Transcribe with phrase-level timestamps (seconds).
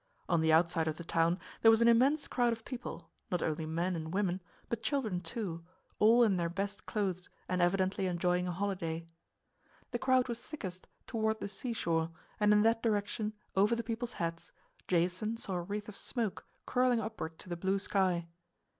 [0.27, 3.67] On the outside of the town there was an immense crowd of people, not only
[3.67, 5.63] men and women, but children, too,
[5.99, 9.05] all in their best clothes and evidently enjoying a holiday.
[9.91, 12.09] The crowd was thickest toward the seashore,
[12.39, 14.51] and in that direction, over the people's heads,
[14.87, 18.25] Jason saw a wreath of smoke curling upward to the blue sky.